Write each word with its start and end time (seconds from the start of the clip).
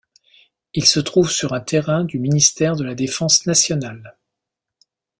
Il 0.73 0.87
se 0.87 0.99
trouve 0.99 1.29
sur 1.29 1.53
un 1.53 1.59
terrain 1.59 2.03
du 2.03 2.17
Ministère 2.17 2.75
de 2.75 2.83
la 2.83 2.95
Défense 2.95 3.45
nationale. 3.45 4.17